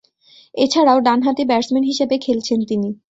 এছাড়াও, 0.55 0.97
ডানহাতি 0.99 1.43
ব্যাটসম্যান 1.45 1.83
হিসেবে 1.83 2.15
খেলছেন 2.17 2.59
তিনি। 2.69 2.89